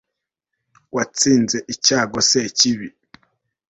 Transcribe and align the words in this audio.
watsinze 0.95 1.57
icyago 1.73 2.19
sekibi 2.29 2.87